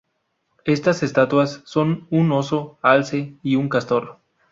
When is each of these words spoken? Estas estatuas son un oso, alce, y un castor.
Estas 0.65 1.03
estatuas 1.03 1.61
son 1.63 2.07
un 2.09 2.31
oso, 2.31 2.79
alce, 2.81 3.35
y 3.43 3.55
un 3.55 3.69
castor. 3.69 4.17